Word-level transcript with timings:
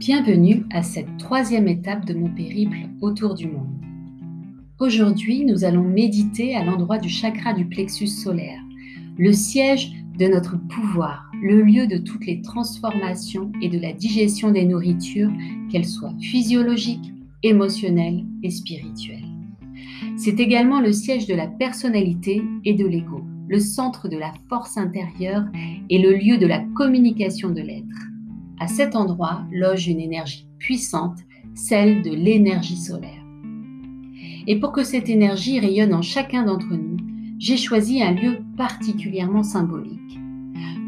Bienvenue 0.00 0.64
à 0.70 0.82
cette 0.82 1.18
troisième 1.18 1.68
étape 1.68 2.06
de 2.06 2.14
mon 2.14 2.30
périple 2.30 2.88
autour 3.02 3.34
du 3.34 3.48
monde. 3.48 3.76
Aujourd'hui, 4.78 5.44
nous 5.44 5.62
allons 5.62 5.84
méditer 5.84 6.56
à 6.56 6.64
l'endroit 6.64 6.96
du 6.96 7.10
chakra 7.10 7.52
du 7.52 7.66
plexus 7.66 8.06
solaire, 8.06 8.62
le 9.18 9.34
siège 9.34 9.92
de 10.18 10.26
notre 10.26 10.56
pouvoir, 10.56 11.30
le 11.42 11.60
lieu 11.60 11.86
de 11.86 11.98
toutes 11.98 12.24
les 12.24 12.40
transformations 12.40 13.52
et 13.60 13.68
de 13.68 13.78
la 13.78 13.92
digestion 13.92 14.50
des 14.50 14.64
nourritures, 14.64 15.30
qu'elles 15.70 15.84
soient 15.84 16.14
physiologiques, 16.18 17.12
émotionnelles 17.42 18.24
et 18.42 18.50
spirituelles. 18.50 19.28
C'est 20.16 20.40
également 20.40 20.80
le 20.80 20.94
siège 20.94 21.26
de 21.26 21.34
la 21.34 21.46
personnalité 21.46 22.42
et 22.64 22.72
de 22.72 22.86
l'ego, 22.86 23.20
le 23.48 23.60
centre 23.60 24.08
de 24.08 24.16
la 24.16 24.32
force 24.48 24.78
intérieure 24.78 25.44
et 25.90 25.98
le 25.98 26.14
lieu 26.14 26.38
de 26.38 26.46
la 26.46 26.60
communication 26.74 27.50
de 27.50 27.60
l'être. 27.60 28.10
À 28.60 28.68
cet 28.68 28.94
endroit 28.94 29.46
loge 29.50 29.88
une 29.88 30.00
énergie 30.00 30.46
puissante, 30.58 31.16
celle 31.54 32.02
de 32.02 32.10
l'énergie 32.10 32.76
solaire. 32.76 33.24
Et 34.46 34.60
pour 34.60 34.72
que 34.72 34.84
cette 34.84 35.08
énergie 35.08 35.58
rayonne 35.58 35.94
en 35.94 36.02
chacun 36.02 36.44
d'entre 36.44 36.74
nous, 36.74 36.98
j'ai 37.38 37.56
choisi 37.56 38.02
un 38.02 38.12
lieu 38.12 38.40
particulièrement 38.58 39.42
symbolique. 39.42 40.18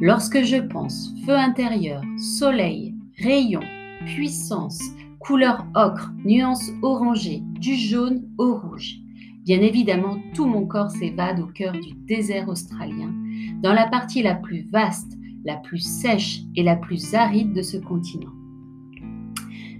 Lorsque 0.02 0.42
je 0.42 0.58
pense 0.58 1.14
feu 1.24 1.34
intérieur, 1.34 2.02
soleil, 2.18 2.94
rayon, 3.22 3.62
puissance, 4.04 4.78
couleur 5.18 5.66
ocre, 5.74 6.12
nuance 6.26 6.70
orangée, 6.82 7.42
du 7.58 7.74
jaune 7.74 8.28
au 8.36 8.54
rouge, 8.54 8.98
bien 9.46 9.62
évidemment 9.62 10.18
tout 10.34 10.46
mon 10.46 10.66
corps 10.66 10.90
s'évade 10.90 11.40
au 11.40 11.46
cœur 11.46 11.72
du 11.72 11.94
désert 12.06 12.50
australien, 12.50 13.14
dans 13.62 13.72
la 13.72 13.86
partie 13.86 14.22
la 14.22 14.34
plus 14.34 14.68
vaste, 14.70 15.16
la 15.44 15.56
plus 15.56 15.78
sèche 15.78 16.40
et 16.56 16.62
la 16.62 16.76
plus 16.76 17.14
aride 17.14 17.52
de 17.52 17.62
ce 17.62 17.76
continent. 17.76 18.32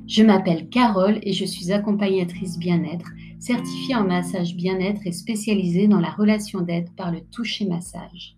Je 0.07 0.23
m'appelle 0.23 0.69
Carole 0.69 1.21
et 1.23 1.33
je 1.33 1.45
suis 1.45 1.73
accompagnatrice 1.73 2.59
bien-être, 2.59 3.11
certifiée 3.39 3.95
en 3.95 4.05
massage 4.05 4.55
bien-être 4.57 5.07
et 5.07 5.13
spécialisée 5.13 5.89
dans 5.89 6.01
la 6.01 6.11
relation 6.11 6.61
d'aide 6.61 6.91
par 6.97 7.11
le 7.11 7.21
toucher 7.31 7.67
massage. 7.67 8.37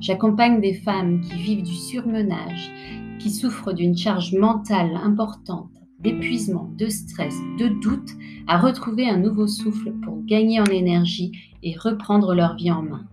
J'accompagne 0.00 0.60
des 0.60 0.74
femmes 0.74 1.20
qui 1.20 1.36
vivent 1.36 1.62
du 1.62 1.74
surmenage, 1.74 2.70
qui 3.18 3.30
souffrent 3.30 3.72
d'une 3.72 3.96
charge 3.96 4.34
mentale 4.34 4.94
importante, 5.02 5.70
d'épuisement, 6.00 6.70
de 6.76 6.88
stress, 6.88 7.36
de 7.58 7.68
doute, 7.68 8.10
à 8.46 8.58
retrouver 8.58 9.08
un 9.08 9.16
nouveau 9.16 9.46
souffle 9.46 9.92
pour 10.02 10.22
gagner 10.24 10.60
en 10.60 10.66
énergie 10.66 11.32
et 11.62 11.76
reprendre 11.76 12.34
leur 12.34 12.56
vie 12.56 12.70
en 12.70 12.82
main. 12.82 13.06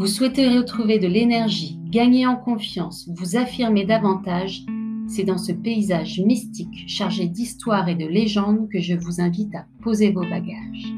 Vous 0.00 0.06
souhaitez 0.06 0.48
retrouver 0.48 0.98
de 0.98 1.06
l'énergie, 1.06 1.78
gagner 1.90 2.26
en 2.26 2.36
confiance, 2.36 3.06
vous 3.18 3.36
affirmer 3.36 3.84
davantage, 3.84 4.64
c'est 5.06 5.24
dans 5.24 5.36
ce 5.36 5.52
paysage 5.52 6.20
mystique 6.20 6.88
chargé 6.88 7.26
d'histoire 7.26 7.86
et 7.86 7.94
de 7.94 8.06
légendes 8.06 8.70
que 8.70 8.80
je 8.80 8.94
vous 8.94 9.20
invite 9.20 9.54
à 9.54 9.66
poser 9.82 10.10
vos 10.10 10.22
bagages. 10.22 10.94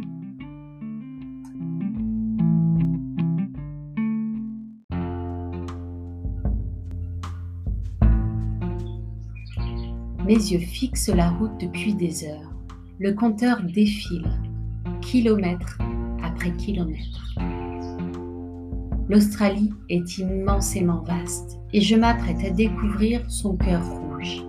Mes 10.25 10.34
yeux 10.34 10.61
fixent 10.61 11.09
la 11.09 11.31
route 11.31 11.61
depuis 11.61 11.94
des 11.94 12.22
heures. 12.22 12.53
Le 13.00 13.14
compteur 13.14 13.64
défile, 13.64 14.31
kilomètre 15.00 15.77
après 16.22 16.53
kilomètre. 16.53 17.62
L'Australie 19.08 19.72
est 19.89 20.19
immensément 20.19 21.03
vaste 21.03 21.58
et 21.72 21.81
je 21.81 21.97
m'apprête 21.97 22.45
à 22.45 22.50
découvrir 22.50 23.22
son 23.28 23.56
cœur 23.56 23.83
rouge. 23.84 24.44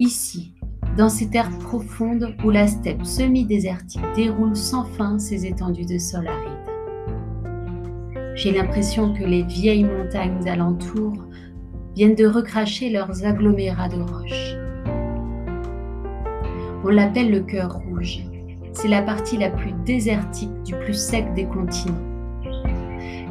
Ici, 0.00 0.52
dans 0.96 1.08
ces 1.08 1.30
terres 1.30 1.56
profondes 1.60 2.34
où 2.44 2.50
la 2.50 2.66
steppe 2.66 3.04
semi-désertique 3.04 4.02
déroule 4.16 4.56
sans 4.56 4.84
fin 4.84 5.18
ses 5.18 5.46
étendues 5.46 5.86
de 5.86 5.98
sol 5.98 6.26
aride. 6.26 6.74
J'ai 8.34 8.52
l'impression 8.52 9.14
que 9.14 9.24
les 9.24 9.44
vieilles 9.44 9.84
montagnes 9.84 10.42
d'alentour 10.44 11.12
viennent 11.94 12.16
de 12.16 12.26
recracher 12.26 12.90
leurs 12.90 13.24
agglomérats 13.24 13.88
de 13.88 14.02
roches. 14.02 14.56
On 16.84 16.88
l'appelle 16.88 17.30
le 17.30 17.40
cœur 17.40 17.74
rouge. 17.74 18.24
C'est 18.72 18.88
la 18.88 19.02
partie 19.02 19.36
la 19.36 19.50
plus 19.50 19.72
désertique 19.84 20.62
du 20.64 20.74
plus 20.74 20.98
sec 20.98 21.32
des 21.34 21.46
continents. 21.46 22.13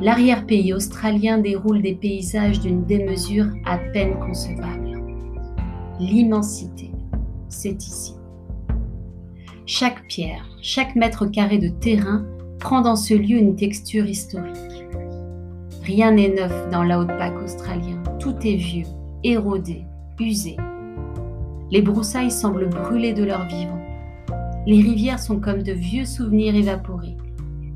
L'arrière-pays 0.04 0.74
australien 0.74 1.38
déroule 1.38 1.82
des 1.82 1.96
paysages 1.96 2.60
d'une 2.60 2.84
démesure 2.84 3.46
à 3.64 3.78
peine 3.78 4.20
concevable. 4.20 5.02
L'immensité, 5.98 6.92
c'est 7.48 7.88
ici. 7.88 8.14
Chaque 9.66 10.06
pierre, 10.10 10.44
chaque 10.62 10.98
mètre 10.98 11.26
carré 11.26 11.58
de 11.58 11.70
terrain 11.70 12.26
prend 12.60 12.82
dans 12.82 12.98
ce 12.98 13.14
lieu 13.14 13.38
une 13.38 13.56
texture 13.56 14.06
historique. 14.06 14.58
Rien 15.84 16.12
n'est 16.12 16.34
neuf 16.34 16.70
dans 16.70 16.84
l'outback 16.84 17.42
australien. 17.42 18.04
Tout 18.20 18.36
est 18.44 18.58
vieux, 18.58 18.88
érodé, 19.24 19.86
usé. 20.20 20.58
Les 21.72 21.82
broussailles 21.82 22.30
semblent 22.30 22.68
brûler 22.68 23.14
de 23.14 23.24
leur 23.24 23.48
vivant. 23.48 23.80
Les 24.68 24.82
rivières 24.82 25.20
sont 25.20 25.40
comme 25.40 25.64
de 25.64 25.72
vieux 25.72 26.06
souvenirs 26.06 26.56
évaporés, 26.56 27.16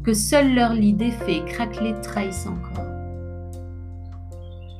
que 0.07 0.13
seul 0.13 0.55
leur 0.55 0.71
défait 0.73 1.39
et 1.39 1.43
craquelé 1.43 1.93
trahissent 2.01 2.47
encore. 2.47 2.85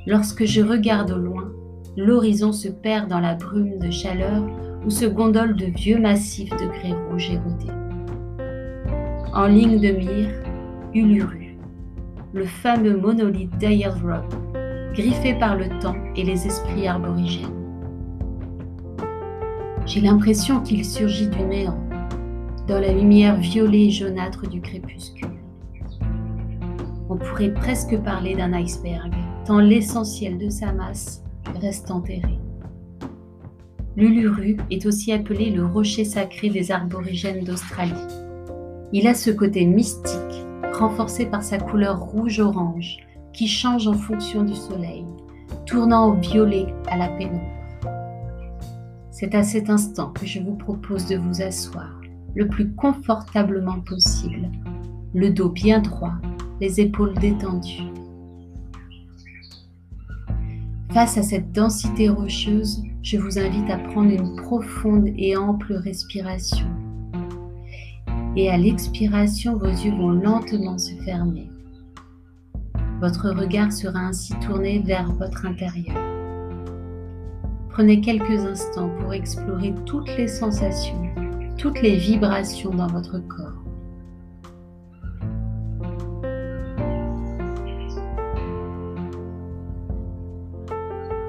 Lorsque 0.06 0.46
je 0.46 0.62
regarde 0.62 1.12
au 1.12 1.18
loin, 1.18 1.52
l'horizon 1.98 2.54
se 2.54 2.70
perd 2.70 3.10
dans 3.10 3.20
la 3.20 3.36
brume 3.36 3.78
de 3.78 3.92
chaleur 3.92 4.42
où 4.86 4.90
se 4.90 5.06
gondolent 5.06 5.58
de 5.58 5.66
vieux 5.66 6.00
massifs 6.00 6.52
de 6.52 6.68
grès 6.68 6.94
rouge 7.10 7.30
érodés. 7.30 7.74
En 9.34 9.48
ligne 9.48 9.82
de 9.82 9.98
mire, 9.98 10.30
Uluru, 10.94 11.58
le 12.32 12.46
fameux 12.46 12.96
monolithe 12.96 13.58
d'Ayers 13.58 14.00
Rock, 14.02 14.32
griffé 14.94 15.34
par 15.34 15.58
le 15.58 15.68
temps 15.80 15.98
et 16.16 16.24
les 16.24 16.48
esprits 16.48 16.88
aborigènes. 16.88 17.52
J'ai 19.86 20.00
l'impression 20.00 20.62
qu'il 20.62 20.86
surgit 20.86 21.28
du 21.28 21.42
néant, 21.42 21.84
dans 22.68 22.80
la 22.80 22.92
lumière 22.92 23.38
violet 23.38 23.86
et 23.86 23.92
jaunâtre 23.92 24.48
du 24.50 24.60
crépuscule. 24.60 25.30
On 27.10 27.16
pourrait 27.16 27.54
presque 27.54 27.98
parler 28.00 28.36
d'un 28.36 28.52
iceberg, 28.54 29.14
tant 29.46 29.60
l'essentiel 29.60 30.38
de 30.38 30.50
sa 30.50 30.74
masse 30.74 31.24
reste 31.62 31.90
enterré. 31.92 32.38
L'Uluru 33.96 34.58
est 34.70 34.86
aussi 34.86 35.14
appelé 35.14 35.50
le 35.50 35.66
rocher 35.66 36.04
sacré 36.04 36.50
des 36.50 36.72
aborigènes 36.72 37.46
d'Australie. 37.46 37.94
Il 38.92 39.08
a 39.08 39.14
ce 39.14 39.32
côté 39.32 39.66
mystique 39.66 40.46
renforcé 40.74 41.26
par 41.26 41.44
sa 41.44 41.58
couleur 41.58 42.00
rouge-orange 42.00 42.98
qui 43.34 43.48
change 43.48 43.88
en 43.88 43.94
fonction 43.94 44.44
du 44.44 44.54
soleil, 44.54 45.06
tournant 45.66 46.10
au 46.10 46.14
violet 46.14 46.68
à 46.88 46.98
la 46.98 47.08
pénombre. 47.08 47.42
C'est 49.10 49.34
à 49.34 49.44
cet 49.44 49.70
instant 49.70 50.12
que 50.12 50.26
je 50.26 50.40
vous 50.42 50.56
propose 50.56 51.08
de 51.08 51.16
vous 51.16 51.42
asseoir 51.42 51.97
le 52.38 52.48
plus 52.48 52.72
confortablement 52.76 53.80
possible, 53.80 54.50
le 55.16 55.32
dos 55.32 55.50
bien 55.50 55.80
droit, 55.80 56.14
les 56.62 56.80
épaules 56.80 57.16
détendues. 57.16 57.82
Face 60.94 61.18
à 61.18 61.24
cette 61.24 61.52
densité 61.52 62.10
rocheuse, 62.10 62.84
je 63.02 63.18
vous 63.18 63.40
invite 63.40 63.70
à 63.72 63.78
prendre 63.78 64.12
une 64.12 64.36
profonde 64.36 65.10
et 65.18 65.36
ample 65.36 65.74
respiration 65.74 66.68
et 68.36 68.52
à 68.52 68.58
l'expiration, 68.58 69.58
vos 69.58 69.66
yeux 69.66 69.96
vont 69.96 70.12
lentement 70.12 70.78
se 70.78 70.94
fermer. 71.04 71.50
Votre 73.02 73.32
regard 73.32 73.72
sera 73.72 73.98
ainsi 73.98 74.34
tourné 74.46 74.78
vers 74.78 75.12
votre 75.14 75.48
intérieur. 75.48 75.98
Prenez 77.72 78.00
quelques 78.00 78.46
instants 78.46 78.92
pour 79.00 79.16
explorer 79.16 79.74
toutes 79.88 80.16
les 80.18 80.28
sensations, 80.28 81.07
toutes 81.58 81.82
les 81.82 81.96
vibrations 81.96 82.70
dans 82.70 82.88
votre 82.88 83.20
corps. 83.20 83.64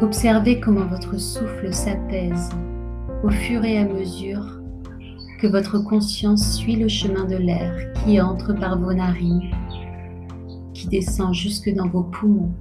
Observez 0.01 0.61
comment 0.61 0.87
votre 0.87 1.19
souffle 1.19 1.73
s'apaise 1.73 2.51
au 3.25 3.31
fur 3.31 3.65
et 3.65 3.79
à 3.79 3.85
mesure 3.85 4.61
que 5.41 5.47
votre 5.47 5.79
conscience 5.79 6.57
suit 6.57 6.77
le 6.77 6.89
chemin 6.89 7.25
de 7.25 7.37
l'air 7.37 7.93
qui 7.95 8.21
entre 8.21 8.53
par 8.53 8.79
vos 8.79 8.93
narines, 8.93 9.51
qui 10.75 10.89
descend 10.89 11.35
jusque 11.35 11.73
dans 11.73 11.89
vos 11.89 12.03
poumons, 12.03 12.53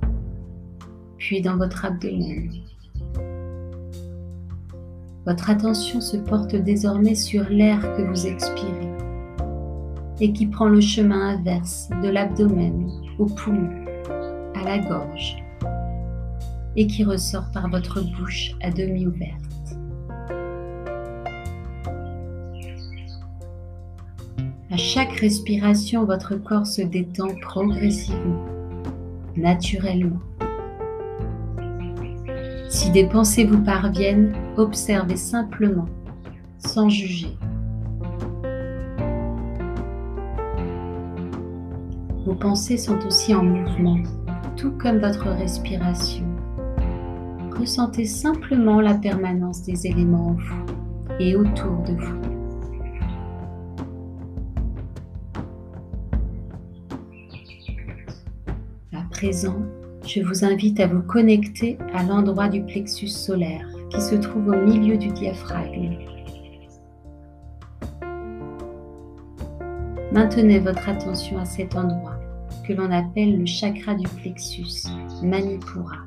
puis 1.17 1.41
dans 1.41 1.57
votre 1.57 1.85
abdomen. 1.85 2.66
Votre 5.27 5.49
attention 5.49 5.99
se 5.99 6.15
porte 6.15 6.55
désormais 6.55 7.13
sur 7.13 7.43
l'air 7.49 7.81
que 7.97 8.01
vous 8.01 8.27
expirez 8.27 8.87
et 10.21 10.31
qui 10.31 10.47
prend 10.47 10.69
le 10.69 10.79
chemin 10.79 11.35
inverse 11.35 11.89
de 12.01 12.07
l'abdomen 12.07 12.89
au 13.19 13.25
poumon, 13.25 13.69
à 14.55 14.63
la 14.63 14.79
gorge, 14.79 15.35
et 16.77 16.87
qui 16.87 17.03
ressort 17.03 17.51
par 17.51 17.69
votre 17.69 18.01
bouche 18.17 18.53
à 18.61 18.71
demi 18.71 19.05
ouverte. 19.05 19.43
À 24.71 24.77
chaque 24.77 25.11
respiration, 25.11 26.05
votre 26.05 26.35
corps 26.35 26.67
se 26.67 26.83
détend 26.83 27.35
progressivement, 27.41 28.45
naturellement. 29.35 30.21
Si 32.69 32.91
des 32.91 33.05
pensées 33.05 33.45
vous 33.45 33.63
parviennent, 33.63 34.33
observez 34.57 35.15
simplement, 35.15 35.85
sans 36.57 36.89
juger. 36.89 37.37
Vos 42.25 42.35
pensées 42.35 42.77
sont 42.77 42.99
aussi 43.05 43.33
en 43.33 43.43
mouvement, 43.43 43.99
tout 44.57 44.71
comme 44.71 44.97
votre 44.97 45.29
respiration. 45.29 46.25
Ressentez 47.57 48.03
simplement 48.03 48.81
la 48.81 48.95
permanence 48.95 49.63
des 49.63 49.87
éléments 49.87 50.27
en 50.27 50.33
vous 50.33 50.65
et 51.19 51.37
autour 51.37 51.83
de 51.83 51.93
vous. 51.93 52.21
À 58.93 59.03
présent, 59.09 59.55
je 60.07 60.21
vous 60.21 60.45
invite 60.45 60.79
à 60.79 60.87
vous 60.87 61.01
connecter 61.01 61.77
à 61.93 62.01
l'endroit 62.01 62.47
du 62.47 62.63
plexus 62.63 63.09
solaire 63.09 63.67
qui 63.89 64.01
se 64.01 64.15
trouve 64.15 64.47
au 64.47 64.55
milieu 64.55 64.97
du 64.97 65.09
diaphragme. 65.09 65.97
Maintenez 70.13 70.59
votre 70.59 70.87
attention 70.87 71.37
à 71.37 71.45
cet 71.45 71.75
endroit 71.75 72.17
que 72.65 72.71
l'on 72.71 72.89
appelle 72.91 73.37
le 73.37 73.45
chakra 73.45 73.95
du 73.95 74.07
plexus, 74.07 74.87
Manipura. 75.21 75.97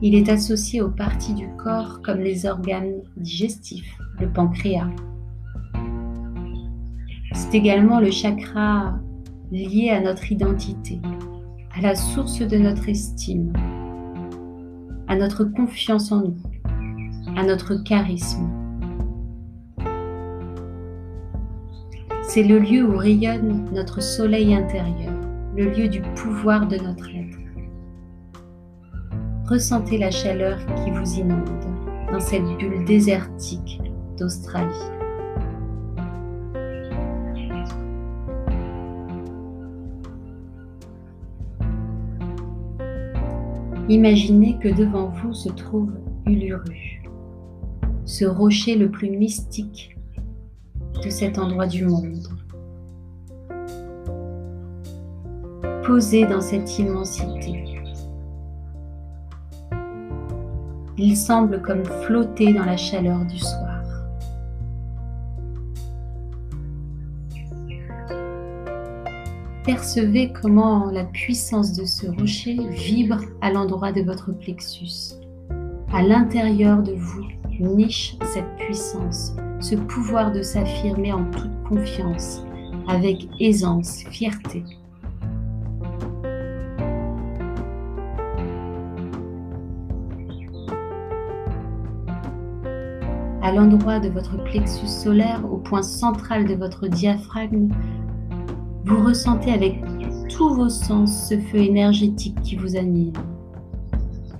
Il 0.00 0.14
est 0.14 0.30
associé 0.30 0.80
aux 0.80 0.90
parties 0.90 1.34
du 1.34 1.48
corps 1.62 2.00
comme 2.02 2.20
les 2.20 2.46
organes 2.46 3.02
digestifs, 3.16 3.98
le 4.20 4.32
pancréas. 4.32 4.90
C'est 7.34 7.54
également 7.54 8.00
le 8.00 8.10
chakra 8.10 8.98
lié 9.50 9.90
à 9.90 10.00
notre 10.00 10.30
identité, 10.30 11.00
à 11.74 11.80
la 11.80 11.94
source 11.94 12.40
de 12.40 12.58
notre 12.58 12.88
estime, 12.88 13.52
à 15.06 15.16
notre 15.16 15.44
confiance 15.44 16.12
en 16.12 16.20
nous, 16.20 16.36
à 17.36 17.44
notre 17.44 17.82
charisme. 17.82 18.46
C'est 22.22 22.42
le 22.42 22.58
lieu 22.58 22.84
où 22.84 22.98
rayonne 22.98 23.70
notre 23.72 24.02
soleil 24.02 24.54
intérieur, 24.54 25.14
le 25.56 25.70
lieu 25.70 25.88
du 25.88 26.02
pouvoir 26.14 26.68
de 26.68 26.76
notre 26.76 27.08
être. 27.08 27.38
Ressentez 29.48 29.96
la 29.96 30.10
chaleur 30.10 30.58
qui 30.76 30.90
vous 30.90 31.20
inonde 31.20 31.48
dans 32.12 32.20
cette 32.20 32.44
bulle 32.58 32.84
désertique 32.84 33.80
d'Australie. 34.18 34.97
Imaginez 43.90 44.58
que 44.58 44.68
devant 44.68 45.08
vous 45.08 45.32
se 45.32 45.48
trouve 45.48 45.90
Uluru, 46.26 47.02
ce 48.04 48.26
rocher 48.26 48.76
le 48.76 48.90
plus 48.90 49.08
mystique 49.08 49.96
de 51.02 51.08
cet 51.08 51.38
endroit 51.38 51.66
du 51.66 51.86
monde. 51.86 52.28
Posé 55.86 56.26
dans 56.26 56.42
cette 56.42 56.78
immensité, 56.78 57.64
il 60.98 61.16
semble 61.16 61.62
comme 61.62 61.84
flotter 61.84 62.52
dans 62.52 62.66
la 62.66 62.76
chaleur 62.76 63.24
du 63.24 63.38
soir. 63.38 63.67
Percevez 69.68 70.32
comment 70.32 70.90
la 70.90 71.04
puissance 71.04 71.74
de 71.74 71.84
ce 71.84 72.06
rocher 72.06 72.56
vibre 72.70 73.20
à 73.42 73.52
l'endroit 73.52 73.92
de 73.92 74.00
votre 74.00 74.32
plexus. 74.32 75.12
À 75.92 76.00
l'intérieur 76.00 76.82
de 76.82 76.92
vous 76.94 77.26
niche 77.60 78.16
cette 78.22 78.56
puissance, 78.56 79.36
ce 79.60 79.74
pouvoir 79.74 80.32
de 80.32 80.40
s'affirmer 80.40 81.12
en 81.12 81.30
toute 81.30 81.50
confiance, 81.68 82.42
avec 82.88 83.28
aisance, 83.40 84.04
fierté. 84.10 84.64
À 93.42 93.52
l'endroit 93.52 94.00
de 94.00 94.08
votre 94.08 94.42
plexus 94.44 94.86
solaire, 94.86 95.42
au 95.52 95.58
point 95.58 95.82
central 95.82 96.46
de 96.46 96.54
votre 96.54 96.86
diaphragme, 96.86 97.68
vous 98.88 99.04
ressentez 99.04 99.52
avec 99.52 99.82
tous 100.30 100.54
vos 100.54 100.70
sens 100.70 101.28
ce 101.28 101.38
feu 101.38 101.58
énergétique 101.58 102.40
qui 102.40 102.56
vous 102.56 102.74
anime. 102.74 103.12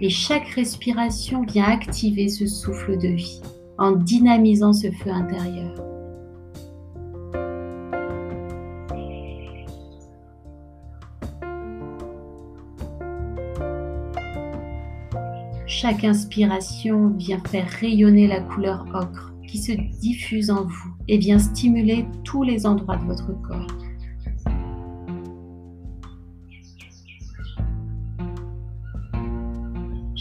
Et 0.00 0.08
chaque 0.08 0.48
respiration 0.48 1.42
vient 1.42 1.66
activer 1.66 2.28
ce 2.28 2.46
souffle 2.46 2.96
de 2.96 3.08
vie 3.08 3.42
en 3.76 3.92
dynamisant 3.92 4.72
ce 4.72 4.90
feu 4.90 5.10
intérieur. 5.10 5.74
Chaque 15.66 16.04
inspiration 16.04 17.10
vient 17.10 17.42
faire 17.48 17.68
rayonner 17.80 18.26
la 18.26 18.40
couleur 18.40 18.86
ocre 18.94 19.34
qui 19.46 19.58
se 19.58 19.72
diffuse 20.00 20.50
en 20.50 20.64
vous 20.64 20.94
et 21.06 21.18
vient 21.18 21.38
stimuler 21.38 22.06
tous 22.24 22.42
les 22.42 22.66
endroits 22.66 22.96
de 22.96 23.04
votre 23.04 23.32
corps. 23.42 23.77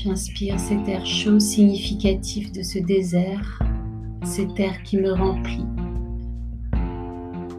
J'inspire 0.07 0.57
cet 0.57 0.87
air 0.87 1.05
chaud 1.05 1.37
significatif 1.37 2.53
de 2.53 2.61
ce 2.61 2.79
désert, 2.79 3.61
cet 4.23 4.57
air 4.57 4.81
qui 4.83 4.95
me 4.95 5.11
remplit. 5.11 5.65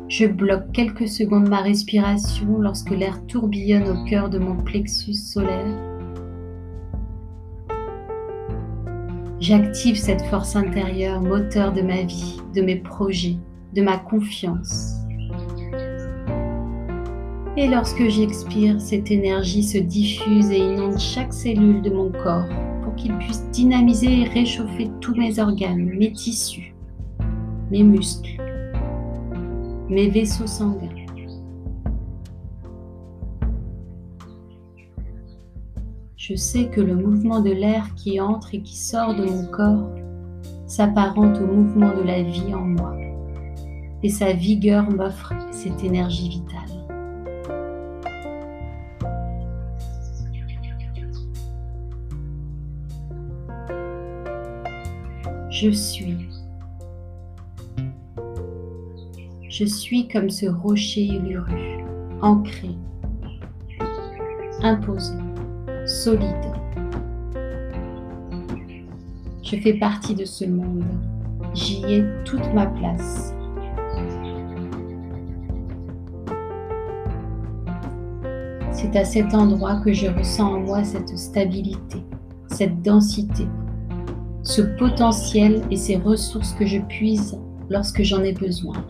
Je 0.08 0.24
bloque 0.24 0.72
quelques 0.72 1.08
secondes 1.08 1.50
ma 1.50 1.60
respiration 1.60 2.58
lorsque 2.58 2.88
l'air 2.88 3.20
tourbillonne 3.26 3.88
au 3.90 4.04
cœur 4.06 4.30
de 4.30 4.38
mon 4.38 4.56
plexus 4.56 5.12
solaire. 5.12 5.76
J'active 9.40 9.98
cette 9.98 10.22
force 10.22 10.56
intérieure, 10.56 11.20
moteur 11.20 11.74
de 11.74 11.82
ma 11.82 12.00
vie, 12.00 12.40
de 12.54 12.62
mes 12.62 12.76
projets, 12.76 13.36
de 13.74 13.82
ma 13.82 13.98
confiance. 13.98 14.97
Et 17.56 17.66
lorsque 17.66 18.08
j'expire, 18.08 18.80
cette 18.80 19.10
énergie 19.10 19.62
se 19.62 19.78
diffuse 19.78 20.50
et 20.50 20.58
inonde 20.58 20.98
chaque 20.98 21.32
cellule 21.32 21.82
de 21.82 21.90
mon 21.90 22.10
corps 22.10 22.48
pour 22.82 22.94
qu'il 22.94 23.16
puisse 23.18 23.48
dynamiser 23.50 24.20
et 24.20 24.24
réchauffer 24.24 24.88
tous 25.00 25.14
mes 25.16 25.38
organes, 25.38 25.90
mes 25.98 26.12
tissus, 26.12 26.74
mes 27.70 27.82
muscles, 27.82 28.40
mes 29.88 30.08
vaisseaux 30.08 30.46
sanguins. 30.46 30.88
Je 36.28 36.34
sais 36.34 36.66
que 36.66 36.82
le 36.82 36.94
mouvement 36.94 37.40
de 37.40 37.50
l'air 37.50 37.94
qui 37.94 38.20
entre 38.20 38.54
et 38.54 38.60
qui 38.60 38.76
sort 38.76 39.14
de 39.14 39.24
mon 39.24 39.46
corps 39.46 39.88
s'apparente 40.66 41.38
au 41.38 41.46
mouvement 41.46 41.96
de 41.96 42.02
la 42.02 42.22
vie 42.22 42.52
en 42.54 42.66
moi 42.66 42.94
et 44.02 44.10
sa 44.10 44.34
vigueur 44.34 44.90
m'offre 44.90 45.32
cette 45.50 45.82
énergie 45.82 46.28
vitale. 46.28 46.77
Je 55.60 55.70
suis. 55.70 56.28
Je 59.48 59.64
suis 59.64 60.06
comme 60.06 60.30
ce 60.30 60.46
rocher 60.46 61.00
iluru, 61.00 61.84
ancré, 62.22 62.76
imposé, 64.62 65.16
solide. 65.84 66.52
Je 69.42 69.56
fais 69.56 69.74
partie 69.74 70.14
de 70.14 70.24
ce 70.24 70.44
monde. 70.44 70.84
J'y 71.54 71.84
ai 71.86 72.04
toute 72.24 72.54
ma 72.54 72.66
place. 72.66 73.34
C'est 78.70 78.94
à 78.94 79.04
cet 79.04 79.34
endroit 79.34 79.80
que 79.80 79.92
je 79.92 80.06
ressens 80.06 80.54
en 80.54 80.60
moi 80.60 80.84
cette 80.84 81.18
stabilité, 81.18 82.04
cette 82.46 82.80
densité, 82.80 83.48
ce 84.48 84.62
potentiel 84.62 85.60
et 85.70 85.76
ces 85.76 85.96
ressources 85.96 86.54
que 86.54 86.64
je 86.64 86.78
puise 86.78 87.38
lorsque 87.68 88.02
j'en 88.02 88.24
ai 88.24 88.32
besoin. 88.32 88.82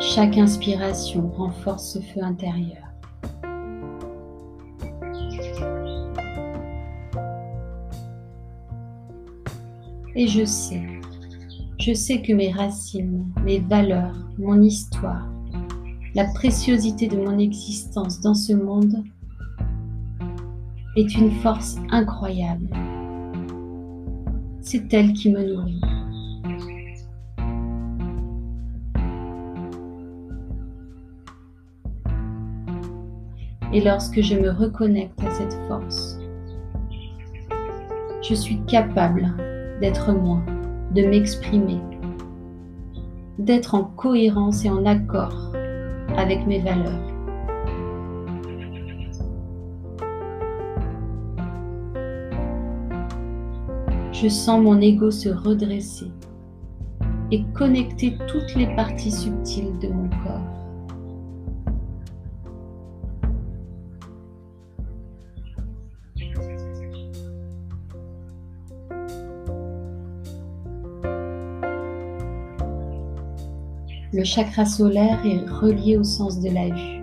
Chaque 0.00 0.38
inspiration 0.38 1.30
renforce 1.30 1.92
ce 1.92 2.00
feu 2.00 2.20
intérieur. 2.20 2.82
Et 10.16 10.26
je 10.26 10.44
sais, 10.44 10.82
je 11.78 11.94
sais 11.94 12.20
que 12.20 12.32
mes 12.32 12.50
racines, 12.50 13.24
mes 13.44 13.60
valeurs, 13.60 14.16
mon 14.36 14.60
histoire, 14.60 15.28
la 16.14 16.24
préciosité 16.24 17.06
de 17.06 17.16
mon 17.16 17.38
existence 17.38 18.20
dans 18.20 18.34
ce 18.34 18.52
monde 18.52 19.04
est 20.96 21.14
une 21.14 21.30
force 21.30 21.76
incroyable. 21.90 22.68
C'est 24.60 24.92
elle 24.92 25.12
qui 25.12 25.30
me 25.30 25.44
nourrit. 25.44 25.80
Et 33.72 33.80
lorsque 33.80 34.20
je 34.20 34.34
me 34.34 34.50
reconnecte 34.50 35.22
à 35.22 35.30
cette 35.30 35.54
force, 35.68 36.18
je 38.28 38.34
suis 38.34 38.60
capable 38.66 39.32
d'être 39.80 40.12
moi, 40.12 40.42
de 40.92 41.02
m'exprimer, 41.02 41.80
d'être 43.38 43.76
en 43.76 43.84
cohérence 43.84 44.64
et 44.64 44.70
en 44.70 44.84
accord 44.86 45.52
avec 46.16 46.46
mes 46.46 46.60
valeurs. 46.60 47.10
Je 54.12 54.28
sens 54.28 54.60
mon 54.60 54.80
ego 54.80 55.10
se 55.10 55.30
redresser 55.30 56.10
et 57.30 57.42
connecter 57.54 58.18
toutes 58.28 58.54
les 58.54 58.66
parties 58.76 59.12
subtiles 59.12 59.78
de 59.78 59.88
mon 59.88 60.08
corps. 60.08 60.49
Le 74.20 74.26
chakra 74.26 74.66
solaire 74.66 75.18
est 75.24 75.48
relié 75.48 75.96
au 75.96 76.04
sens 76.04 76.40
de 76.40 76.50
la 76.50 76.68
vue. 76.68 77.02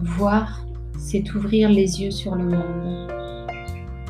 Voir, 0.00 0.66
c'est 0.98 1.32
ouvrir 1.32 1.68
les 1.68 2.02
yeux 2.02 2.10
sur 2.10 2.34
le 2.34 2.42
monde. 2.42 3.12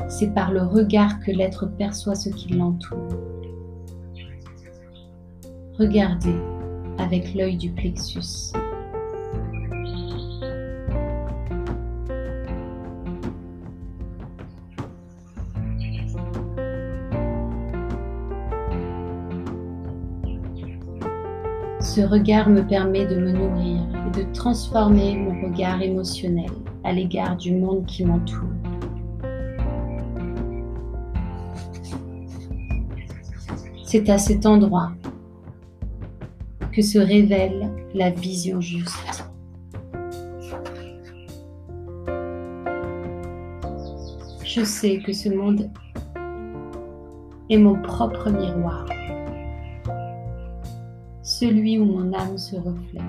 C'est 0.09 0.33
par 0.33 0.51
le 0.51 0.63
regard 0.63 1.19
que 1.19 1.29
l'être 1.29 1.67
perçoit 1.67 2.15
ce 2.15 2.29
qui 2.29 2.53
l'entoure. 2.53 3.07
Regardez 5.77 6.35
avec 6.97 7.35
l'œil 7.35 7.57
du 7.57 7.69
plexus. 7.69 8.57
Ce 21.95 22.01
regard 22.01 22.49
me 22.49 22.65
permet 22.65 23.05
de 23.05 23.17
me 23.17 23.31
nourrir 23.31 23.81
et 24.07 24.17
de 24.17 24.33
transformer 24.33 25.15
mon 25.15 25.43
regard 25.43 25.79
émotionnel 25.79 26.49
à 26.83 26.91
l'égard 26.91 27.37
du 27.37 27.53
monde 27.53 27.85
qui 27.85 28.03
m'entoure. 28.03 28.49
C'est 33.85 34.09
à 34.09 34.17
cet 34.17 34.47
endroit 34.47 34.91
que 36.71 36.81
se 36.81 36.97
révèle 36.97 37.69
la 37.93 38.09
vision 38.09 38.59
juste. 38.59 39.29
Je 44.43 44.63
sais 44.63 44.97
que 45.05 45.13
ce 45.13 45.29
monde 45.29 45.69
est 47.51 47.57
mon 47.59 47.79
propre 47.83 48.31
miroir 48.31 48.87
celui 51.39 51.79
où 51.79 51.85
mon 51.85 52.13
âme 52.13 52.37
se 52.37 52.55
reflète. 52.55 53.01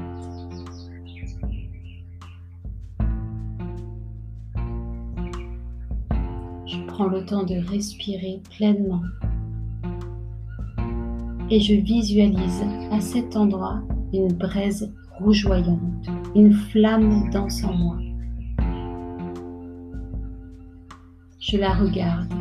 Je 6.67 6.87
prends 6.87 7.07
le 7.07 7.25
temps 7.27 7.45
de 7.45 7.57
respirer 7.69 8.41
pleinement 8.57 9.03
et 11.51 11.61
je 11.61 11.75
visualise 11.75 12.65
à 12.91 13.01
cet 13.01 13.37
endroit 13.37 13.83
une 14.15 14.33
braise 14.33 14.91
rougeoyante, 15.19 16.09
une 16.35 16.55
flamme 16.55 17.29
danse 17.31 17.63
en 17.65 17.75
moi. 17.75 17.99
Je 21.39 21.59
la 21.59 21.75
regarde 21.75 22.33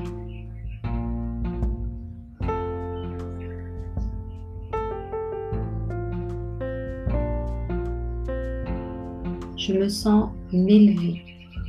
Je 9.66 9.72
me 9.72 9.88
sens 9.88 10.28
m'élever. 10.52 11.22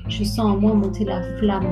Je 0.09 0.25
sens 0.25 0.41
en 0.41 0.57
moi 0.57 0.75
monter 0.75 1.05
la 1.05 1.23
flamme. 1.39 1.63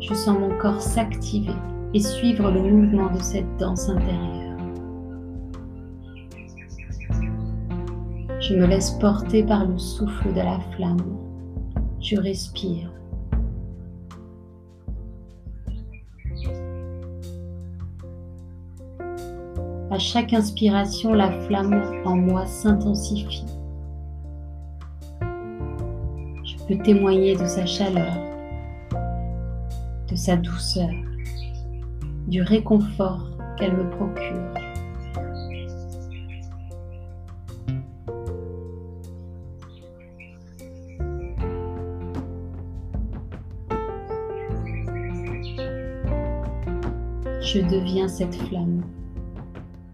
Je 0.00 0.12
sens 0.12 0.36
mon 0.36 0.58
corps 0.58 0.82
s'activer 0.82 1.54
et 1.94 2.00
suivre 2.00 2.50
le 2.50 2.60
mouvement 2.60 3.08
de 3.14 3.22
cette 3.22 3.56
danse 3.56 3.88
intérieure. 3.88 4.58
Je 8.40 8.56
me 8.56 8.66
laisse 8.66 8.90
porter 8.98 9.44
par 9.44 9.66
le 9.66 9.78
souffle 9.78 10.32
de 10.32 10.40
la 10.40 10.58
flamme. 10.74 11.18
Je 12.00 12.16
respire. 12.16 12.90
À 19.90 19.98
chaque 19.98 20.32
inspiration, 20.32 21.14
la 21.14 21.32
flamme 21.46 21.82
en 22.04 22.14
moi 22.14 22.46
s'intensifie. 22.46 23.44
Je 25.20 26.64
peux 26.68 26.78
témoigner 26.84 27.34
de 27.34 27.44
sa 27.44 27.66
chaleur, 27.66 28.14
de 30.08 30.14
sa 30.14 30.36
douceur, 30.36 30.90
du 32.28 32.40
réconfort 32.40 33.30
qu'elle 33.58 33.76
me 33.76 33.90
procure. 33.90 34.54
Je 47.42 47.58
deviens 47.58 48.06
cette 48.06 48.36
flamme. 48.36 48.79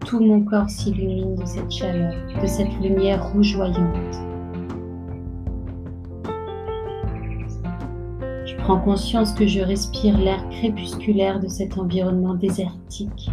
Tout 0.07 0.21
mon 0.21 0.39
corps 0.39 0.69
s'illumine 0.69 1.35
de 1.35 1.45
cette 1.45 1.69
chaleur, 1.69 2.13
de 2.41 2.47
cette 2.47 2.71
lumière 2.79 3.29
rougeoyante. 3.33 4.15
Je 8.45 8.55
prends 8.59 8.79
conscience 8.79 9.33
que 9.33 9.45
je 9.45 9.59
respire 9.59 10.17
l'air 10.17 10.47
crépusculaire 10.49 11.41
de 11.41 11.49
cet 11.49 11.77
environnement 11.77 12.35
désertique 12.35 13.29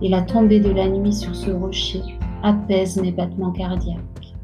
et 0.00 0.08
la 0.08 0.22
tombée 0.22 0.60
de 0.60 0.70
la 0.70 0.88
nuit 0.88 1.12
sur 1.12 1.34
ce 1.34 1.50
rocher 1.50 2.02
apaise 2.44 2.96
mes 3.02 3.10
battements 3.10 3.50
cardiaques. 3.50 4.36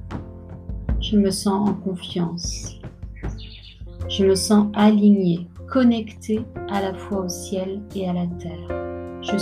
Je 1.01 1.17
me 1.17 1.31
sens 1.31 1.69
en 1.69 1.75
confiance. 1.75 2.81
Je 4.09 4.25
me 4.25 4.35
sens 4.35 4.67
alignée, 4.75 5.47
connectée 5.69 6.41
à 6.73 6.83
la 6.83 6.93
fois 6.93 7.21
au 7.21 7.29
ciel 7.29 7.83
et 7.95 8.09
à 8.09 8.13
la 8.13 8.27
terre. 8.41 9.23
Je 9.23 9.39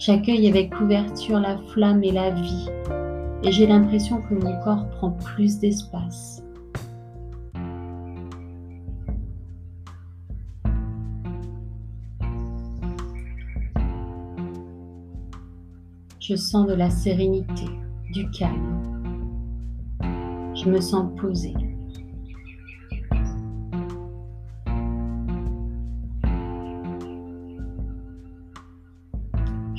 J'accueille 0.00 0.48
avec 0.48 0.80
ouverture 0.80 1.38
la 1.38 1.58
flamme 1.58 2.02
et 2.02 2.10
la 2.10 2.30
vie 2.30 2.70
et 3.42 3.52
j'ai 3.52 3.66
l'impression 3.66 4.22
que 4.22 4.32
mon 4.32 4.58
corps 4.64 4.88
prend 4.88 5.10
plus 5.10 5.58
d'espace. 5.58 6.42
Je 16.18 16.34
sens 16.34 16.66
de 16.66 16.72
la 16.72 16.88
sérénité, 16.88 17.66
du 18.10 18.30
calme. 18.30 18.80
Je 20.54 20.70
me 20.70 20.80
sens 20.80 21.14
posée. 21.20 21.69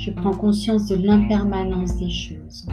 Je 0.01 0.09
prends 0.09 0.33
conscience 0.33 0.87
de 0.87 0.95
l'impermanence 0.95 1.95
des 1.97 2.09
choses. 2.09 2.65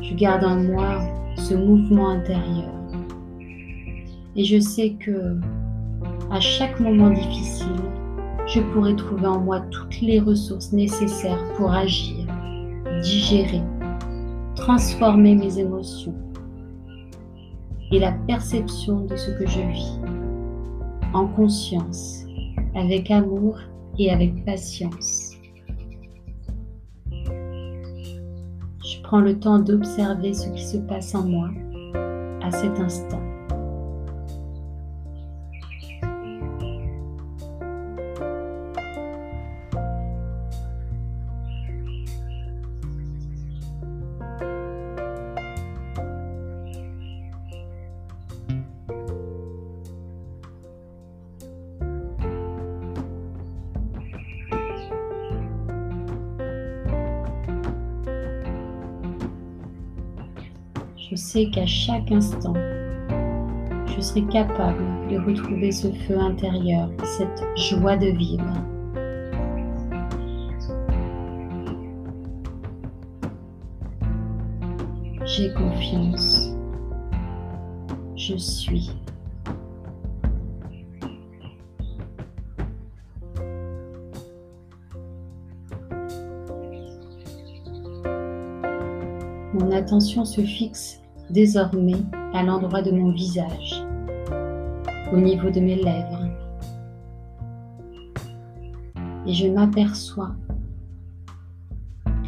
Je 0.00 0.14
garde 0.14 0.44
en 0.44 0.62
moi 0.62 1.00
ce 1.36 1.54
mouvement 1.54 2.10
intérieur. 2.10 2.70
Et 4.36 4.44
je 4.44 4.60
sais 4.60 4.90
que 4.90 5.40
à 6.30 6.38
chaque 6.38 6.78
moment 6.78 7.10
difficile, 7.10 7.82
je 8.46 8.60
pourrai 8.60 8.94
trouver 8.94 9.26
en 9.26 9.40
moi 9.40 9.60
toutes 9.72 10.00
les 10.00 10.20
ressources 10.20 10.72
nécessaires 10.72 11.42
pour 11.56 11.72
agir, 11.72 12.24
digérer, 13.02 13.62
transformer 14.54 15.34
mes 15.34 15.58
émotions 15.58 16.14
et 17.90 17.98
la 17.98 18.12
perception 18.12 19.00
de 19.00 19.16
ce 19.16 19.32
que 19.32 19.48
je 19.48 19.60
vis 19.60 19.98
en 21.12 21.26
conscience, 21.26 22.24
avec 22.74 23.10
amour 23.10 23.58
et 23.98 24.10
avec 24.10 24.44
patience. 24.44 25.32
Je 28.84 29.02
prends 29.02 29.20
le 29.20 29.38
temps 29.38 29.58
d'observer 29.58 30.32
ce 30.34 30.48
qui 30.50 30.64
se 30.64 30.78
passe 30.78 31.14
en 31.14 31.24
moi 31.24 31.50
à 32.42 32.50
cet 32.50 32.78
instant. 32.78 33.31
Qu'à 61.40 61.64
chaque 61.64 62.12
instant, 62.12 62.52
je 63.86 64.00
serai 64.00 64.22
capable 64.26 64.84
de 65.10 65.16
retrouver 65.16 65.72
ce 65.72 65.90
feu 65.90 66.18
intérieur, 66.18 66.90
cette 67.04 67.42
joie 67.56 67.96
de 67.96 68.08
vivre. 68.08 68.44
J'ai 75.24 75.52
confiance. 75.54 76.50
Je 78.14 78.36
suis. 78.36 78.90
Mon 89.54 89.70
attention 89.72 90.24
se 90.26 90.42
fixe 90.42 91.01
désormais 91.30 92.02
à 92.32 92.42
l'endroit 92.42 92.82
de 92.82 92.90
mon 92.90 93.12
visage, 93.12 93.84
au 95.12 95.16
niveau 95.16 95.50
de 95.50 95.60
mes 95.60 95.76
lèvres. 95.76 96.28
Et 99.26 99.34
je 99.34 99.46
m'aperçois 99.48 100.34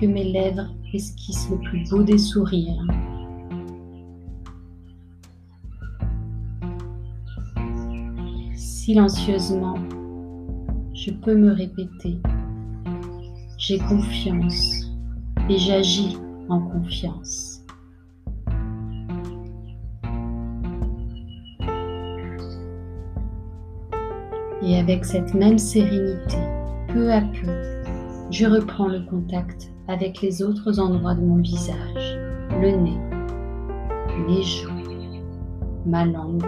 que 0.00 0.06
mes 0.06 0.24
lèvres 0.24 0.68
esquissent 0.92 1.48
le 1.50 1.58
plus 1.58 1.88
beau 1.90 2.02
des 2.02 2.18
sourires. 2.18 2.86
Silencieusement, 8.54 9.76
je 10.92 11.10
peux 11.10 11.34
me 11.34 11.52
répéter, 11.52 12.18
j'ai 13.58 13.78
confiance 13.78 14.90
et 15.48 15.58
j'agis 15.58 16.16
en 16.48 16.60
confiance. 16.60 17.53
Et 24.66 24.78
avec 24.78 25.04
cette 25.04 25.34
même 25.34 25.58
sérénité, 25.58 26.38
peu 26.88 27.12
à 27.12 27.20
peu, 27.20 27.82
je 28.30 28.46
reprends 28.46 28.88
le 28.88 29.00
contact 29.02 29.70
avec 29.88 30.22
les 30.22 30.42
autres 30.42 30.80
endroits 30.80 31.14
de 31.14 31.20
mon 31.20 31.36
visage, 31.36 32.18
le 32.62 32.70
nez, 32.70 32.98
les 34.26 34.42
joues, 34.42 34.70
ma 35.84 36.06
langue, 36.06 36.42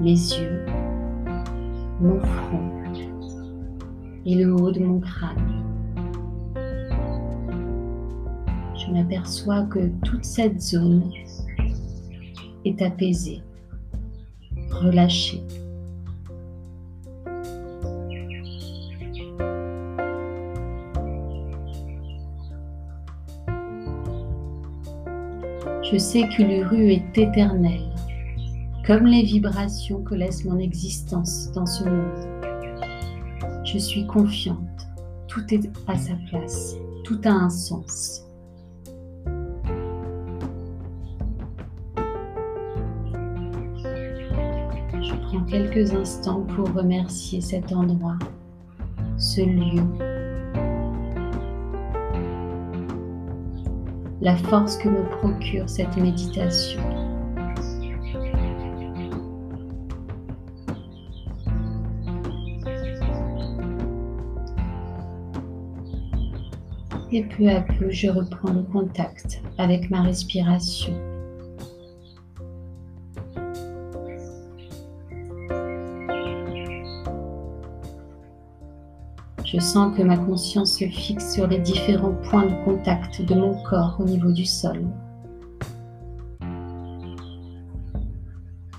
les 0.00 0.14
yeux, 0.14 0.66
mon 2.00 2.18
front 2.20 2.78
et 4.26 4.34
le 4.34 4.52
haut 4.52 4.72
de 4.72 4.80
mon 4.80 4.98
crâne. 4.98 5.64
Je 8.74 8.92
m'aperçois 8.92 9.62
que 9.66 9.88
toute 10.04 10.24
cette 10.24 10.60
zone 10.60 11.10
est 12.64 12.82
apaisée, 12.82 13.42
relâchée. 14.70 15.42
Je 25.90 25.96
sais 25.96 26.28
que 26.28 26.42
l'Uru 26.42 26.92
est 26.92 27.16
éternel, 27.16 27.80
comme 28.86 29.06
les 29.06 29.22
vibrations 29.22 30.02
que 30.02 30.14
laisse 30.14 30.44
mon 30.44 30.58
existence 30.58 31.50
dans 31.52 31.64
ce 31.64 31.84
monde. 31.84 32.28
Je 33.64 33.78
suis 33.78 34.06
confiante, 34.06 34.86
tout 35.28 35.42
est 35.50 35.66
à 35.86 35.96
sa 35.96 36.12
place, 36.28 36.76
tout 37.04 37.18
a 37.24 37.30
un 37.30 37.48
sens. 37.48 38.22
Je 44.92 45.14
prends 45.22 45.44
quelques 45.44 45.94
instants 45.94 46.42
pour 46.54 46.70
remercier 46.74 47.40
cet 47.40 47.72
endroit, 47.72 48.18
ce 49.16 49.40
lieu, 49.40 50.17
la 54.20 54.36
force 54.36 54.76
que 54.78 54.88
me 54.88 55.04
procure 55.18 55.68
cette 55.68 55.96
méditation. 55.96 56.80
Et 67.10 67.22
peu 67.22 67.48
à 67.48 67.62
peu, 67.62 67.90
je 67.90 68.08
reprends 68.08 68.52
le 68.52 68.62
contact 68.64 69.40
avec 69.56 69.88
ma 69.88 70.02
respiration. 70.02 71.07
Je 79.50 79.58
sens 79.58 79.96
que 79.96 80.02
ma 80.02 80.18
conscience 80.18 80.78
se 80.78 80.84
fixe 80.84 81.32
sur 81.32 81.46
les 81.46 81.58
différents 81.58 82.12
points 82.28 82.44
de 82.44 82.64
contact 82.66 83.22
de 83.22 83.34
mon 83.34 83.54
corps 83.62 83.96
au 83.98 84.04
niveau 84.04 84.30
du 84.30 84.44
sol. 84.44 84.86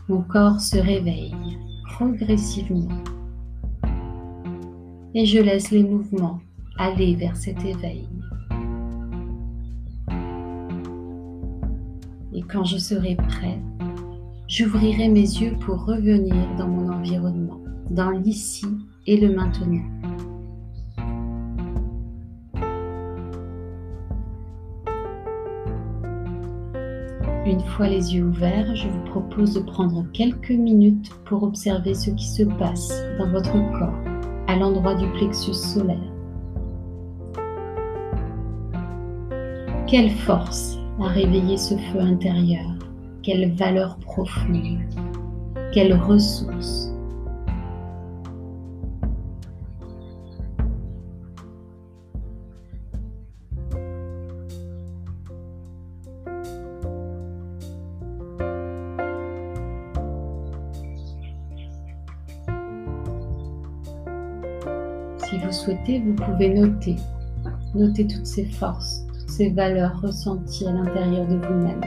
Mon 0.07 0.21
corps 0.21 0.59
se 0.59 0.77
réveille 0.77 1.33
progressivement 1.95 3.01
et 5.15 5.25
je 5.25 5.39
laisse 5.39 5.71
les 5.71 5.83
mouvements 5.83 6.39
aller 6.77 7.15
vers 7.15 7.35
cet 7.35 7.65
éveil. 7.65 8.07
Et 12.31 12.43
quand 12.43 12.65
je 12.65 12.77
serai 12.77 13.15
prêt, 13.15 13.59
j'ouvrirai 14.47 15.09
mes 15.09 15.21
yeux 15.21 15.55
pour 15.61 15.85
revenir 15.85 16.35
dans 16.59 16.67
mon 16.67 16.93
environnement, 16.93 17.59
dans 17.89 18.11
l'ici 18.11 18.67
et 19.07 19.17
le 19.17 19.35
maintenant. 19.35 19.98
Une 27.49 27.61
fois 27.61 27.87
les 27.87 28.13
yeux 28.13 28.25
ouverts, 28.25 28.75
je 28.75 28.87
vous 28.87 29.03
propose 29.05 29.55
de 29.55 29.61
prendre 29.61 30.05
quelques 30.13 30.51
minutes 30.51 31.09
pour 31.25 31.41
observer 31.41 31.95
ce 31.95 32.11
qui 32.11 32.27
se 32.27 32.43
passe 32.43 32.93
dans 33.17 33.27
votre 33.27 33.53
corps, 33.71 33.97
à 34.45 34.55
l'endroit 34.55 34.93
du 34.93 35.07
plexus 35.13 35.55
solaire. 35.55 35.97
Quelle 39.87 40.11
force 40.11 40.77
a 41.01 41.07
réveillé 41.07 41.57
ce 41.57 41.73
feu 41.73 41.99
intérieur? 41.99 42.69
Quelle 43.23 43.51
valeur 43.55 43.97
profonde? 43.97 44.77
Quelle 45.73 45.95
ressource? 45.95 46.88
vous 65.97 66.13
pouvez 66.13 66.49
noter. 66.53 66.95
Noter 67.73 68.05
toutes 68.05 68.27
ces 68.27 68.45
forces, 68.45 69.05
toutes 69.07 69.29
ces 69.29 69.49
valeurs 69.49 69.99
ressenties 70.01 70.67
à 70.67 70.71
l'intérieur 70.71 71.27
de 71.27 71.37
vous-même. 71.37 71.81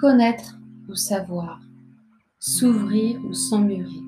connaître 0.00 0.58
ou 0.88 0.94
savoir, 0.94 1.60
s'ouvrir 2.38 3.20
ou 3.24 3.34
s'emmurer. 3.34 4.02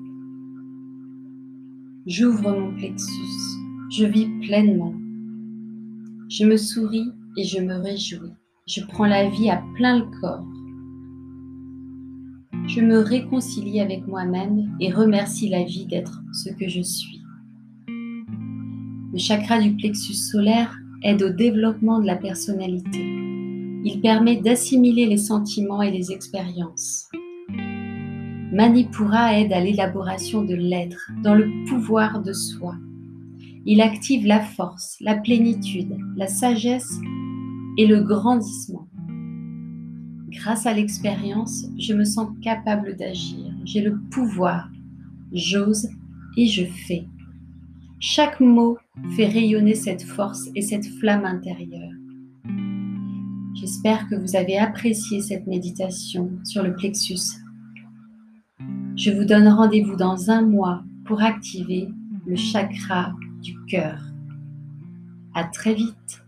J'ouvre 2.07 2.51
mon 2.51 2.73
plexus 2.75 3.62
je 3.95 4.05
vis 4.05 4.27
pleinement. 4.41 4.93
Je 6.27 6.45
me 6.45 6.57
souris 6.57 7.11
et 7.37 7.43
je 7.43 7.59
me 7.59 7.75
réjouis. 7.75 8.31
Je 8.67 8.81
prends 8.85 9.05
la 9.05 9.29
vie 9.29 9.51
à 9.51 9.63
plein 9.75 9.99
le 9.99 10.05
corps. 10.19 10.47
Je 12.67 12.81
me 12.81 12.97
réconcilie 12.97 13.81
avec 13.81 14.07
moi-même 14.07 14.75
et 14.79 14.91
remercie 14.91 15.47
la 15.47 15.63
vie 15.63 15.85
d'être 15.85 16.23
ce 16.33 16.49
que 16.49 16.67
je 16.67 16.81
suis. 16.81 17.21
Le 17.87 19.19
chakra 19.19 19.59
du 19.59 19.75
plexus 19.75 20.15
solaire 20.15 20.75
aide 21.03 21.21
au 21.21 21.29
développement 21.29 21.99
de 21.99 22.07
la 22.07 22.15
personnalité. 22.15 23.05
Il 23.85 23.99
permet 24.01 24.37
d'assimiler 24.37 25.05
les 25.05 25.17
sentiments 25.17 25.83
et 25.83 25.91
les 25.91 26.11
expériences. 26.11 27.09
Manipura 28.51 29.39
aide 29.39 29.53
à 29.53 29.59
l'élaboration 29.59 30.43
de 30.43 30.55
l'être 30.55 31.11
dans 31.21 31.35
le 31.35 31.51
pouvoir 31.67 32.23
de 32.23 32.33
soi. 32.33 32.75
Il 33.65 33.79
active 33.79 34.25
la 34.25 34.41
force, 34.41 34.97
la 34.99 35.15
plénitude, 35.15 35.97
la 36.17 36.27
sagesse 36.27 36.99
et 37.77 37.87
le 37.87 38.01
grandissement. 38.01 38.87
Grâce 40.29 40.65
à 40.65 40.73
l'expérience, 40.73 41.65
je 41.77 41.93
me 41.93 42.03
sens 42.03 42.27
capable 42.41 42.97
d'agir. 42.97 43.53
J'ai 43.63 43.81
le 43.81 43.99
pouvoir. 44.11 44.69
J'ose 45.31 45.87
et 46.35 46.47
je 46.47 46.65
fais. 46.65 47.07
Chaque 48.01 48.41
mot 48.41 48.77
fait 49.15 49.27
rayonner 49.27 49.75
cette 49.75 50.03
force 50.03 50.49
et 50.55 50.61
cette 50.61 50.85
flamme 50.99 51.23
intérieure. 51.23 51.93
J'espère 53.55 54.09
que 54.09 54.15
vous 54.15 54.35
avez 54.35 54.57
apprécié 54.57 55.21
cette 55.21 55.47
méditation 55.47 56.31
sur 56.43 56.63
le 56.63 56.75
plexus. 56.75 57.39
Je 58.97 59.11
vous 59.11 59.23
donne 59.23 59.47
rendez-vous 59.47 59.95
dans 59.95 60.29
un 60.29 60.41
mois 60.41 60.83
pour 61.05 61.21
activer 61.21 61.87
le 62.27 62.35
chakra 62.35 63.13
du 63.43 63.63
cœur. 63.65 63.99
À 65.35 65.43
très 65.43 65.73
vite. 65.73 66.22